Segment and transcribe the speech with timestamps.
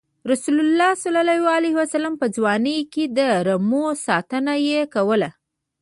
[0.31, 5.29] رسول الله ﷺ په ځوانۍ کې د رمو ساتنه یې کوله.